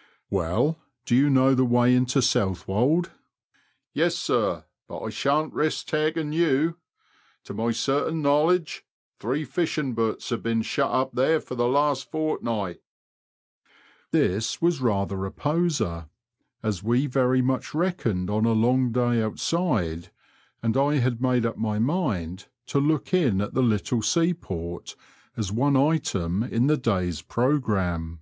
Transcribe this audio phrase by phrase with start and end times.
[0.00, 3.10] *• Well, do you know the way into Southwold?'
[3.92, 6.78] Yes, sir, but I shan't risk taking you.
[7.44, 8.22] To my certain Digitized by VjOOQIC DIGRESSIONAL AND OTHERWISE.
[8.22, 8.84] 21 knowledge
[9.20, 12.80] three fishing boats have been shut up there for the last fortnight."
[14.10, 16.08] This was rather a poser,
[16.62, 20.10] as we very much reckoned on a long day outside,
[20.62, 24.96] and I had made up my mind to look in at the little seaport,
[25.36, 28.20] as one item in the day's programme.